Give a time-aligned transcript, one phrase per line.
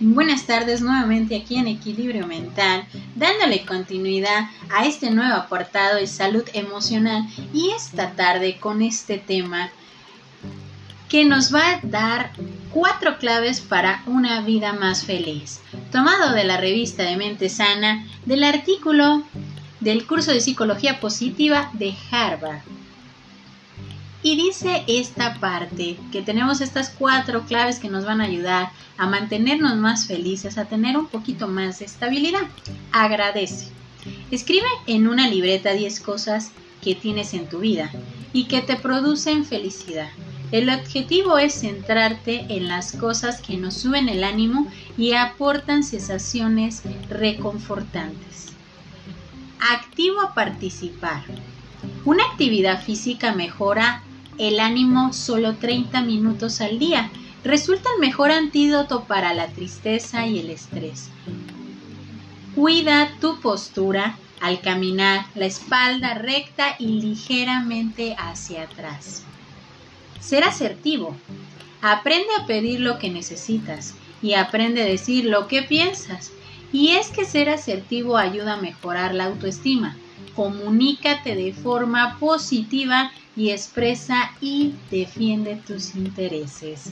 [0.00, 2.86] Buenas tardes nuevamente aquí en Equilibrio Mental,
[3.16, 9.70] dándole continuidad a este nuevo apartado de salud emocional y esta tarde con este tema
[11.08, 12.30] que nos va a dar
[12.72, 18.44] cuatro claves para una vida más feliz, tomado de la revista de Mente Sana del
[18.44, 19.24] artículo
[19.80, 22.60] del curso de psicología positiva de Harvard.
[24.28, 29.06] Y dice esta parte que tenemos estas cuatro claves que nos van a ayudar a
[29.06, 32.42] mantenernos más felices, a tener un poquito más de estabilidad.
[32.92, 33.68] Agradece.
[34.30, 36.50] Escribe en una libreta 10 cosas
[36.82, 37.90] que tienes en tu vida
[38.34, 40.10] y que te producen felicidad.
[40.52, 46.82] El objetivo es centrarte en las cosas que nos suben el ánimo y aportan sensaciones
[47.08, 48.48] reconfortantes.
[49.72, 51.22] Activo a participar.
[52.04, 54.02] Una actividad física mejora
[54.38, 57.10] el ánimo solo 30 minutos al día.
[57.44, 61.10] Resulta el mejor antídoto para la tristeza y el estrés.
[62.54, 69.24] Cuida tu postura al caminar, la espalda recta y ligeramente hacia atrás.
[70.20, 71.16] Ser asertivo.
[71.80, 76.32] Aprende a pedir lo que necesitas y aprende a decir lo que piensas.
[76.72, 79.96] Y es que ser asertivo ayuda a mejorar la autoestima.
[80.34, 86.90] Comunícate de forma positiva y expresa y defiende tus intereses.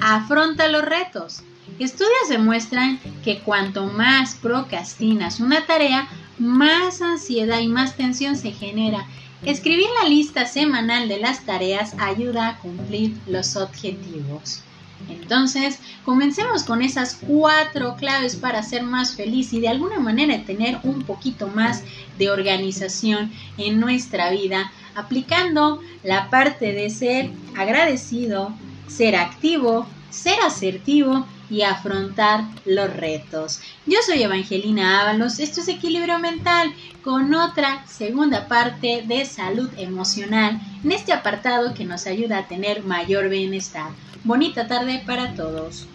[0.00, 1.42] Afronta los retos.
[1.78, 9.06] Estudios demuestran que cuanto más procrastinas una tarea, más ansiedad y más tensión se genera.
[9.44, 14.62] Escribir la lista semanal de las tareas ayuda a cumplir los objetivos.
[15.08, 20.78] Entonces, comencemos con esas cuatro claves para ser más feliz y de alguna manera tener
[20.82, 21.82] un poquito más
[22.18, 28.54] de organización en nuestra vida, aplicando la parte de ser agradecido,
[28.88, 33.60] ser activo, ser asertivo y afrontar los retos.
[33.86, 40.60] Yo soy Evangelina Ábalos, esto es Equilibrio Mental con otra segunda parte de salud emocional
[40.82, 43.90] en este apartado que nos ayuda a tener mayor bienestar.
[44.24, 45.86] Bonita tarde para todos.